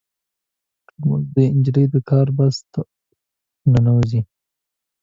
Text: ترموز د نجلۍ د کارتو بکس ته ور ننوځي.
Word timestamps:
ترموز 0.85 1.23
د 1.35 1.35
نجلۍ 1.57 1.85
د 1.93 1.95
کارتو 2.09 2.35
بکس 2.37 2.57
ته 2.71 2.79
ور 2.83 2.89
ننوځي. 3.73 4.21